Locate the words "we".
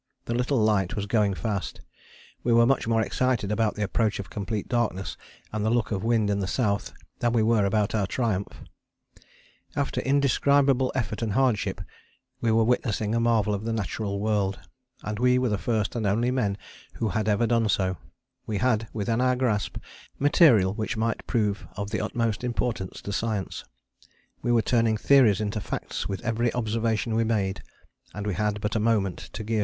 2.43-2.51, 7.33-7.43, 12.41-12.51, 15.19-15.37, 18.47-18.57, 24.41-24.51, 27.13-27.23, 28.25-28.33